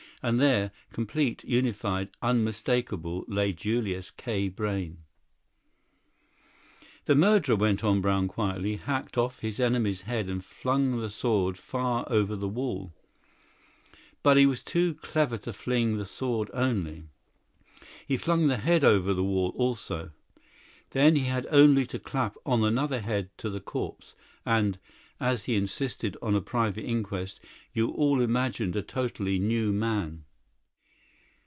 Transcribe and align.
And 0.23 0.39
there, 0.39 0.69
complete, 0.93 1.43
unified, 1.45 2.09
unmistakable, 2.21 3.25
lay 3.27 3.53
Julius 3.53 4.11
K. 4.11 4.49
Brayne. 4.49 4.99
"The 7.05 7.15
murderer," 7.15 7.55
went 7.55 7.83
on 7.83 8.01
Brown 8.01 8.27
quietly, 8.27 8.75
"hacked 8.75 9.17
off 9.17 9.39
his 9.39 9.59
enemy's 9.59 10.01
head 10.01 10.29
and 10.29 10.45
flung 10.45 10.99
the 11.01 11.09
sword 11.09 11.57
far 11.57 12.05
over 12.07 12.35
the 12.35 12.47
wall. 12.47 12.93
But 14.21 14.37
he 14.37 14.45
was 14.45 14.61
too 14.61 14.93
clever 14.93 15.39
to 15.39 15.51
fling 15.53 15.97
the 15.97 16.05
sword 16.05 16.51
only. 16.53 17.05
He 18.05 18.15
flung 18.15 18.45
the 18.45 18.57
head 18.57 18.83
over 18.83 19.15
the 19.15 19.23
wall 19.23 19.51
also. 19.55 20.11
Then 20.91 21.15
he 21.15 21.23
had 21.25 21.47
only 21.49 21.87
to 21.87 21.97
clap 21.97 22.35
on 22.45 22.63
another 22.63 22.99
head 22.99 23.31
to 23.39 23.49
the 23.49 23.61
corpse, 23.61 24.13
and 24.45 24.77
(as 25.21 25.45
he 25.45 25.55
insisted 25.55 26.17
on 26.19 26.35
a 26.35 26.41
private 26.41 26.81
inquest) 26.83 27.39
you 27.73 27.87
all 27.91 28.21
imagined 28.21 28.75
a 28.75 28.81
totally 28.81 29.37
new 29.37 29.71
man." 29.71 30.23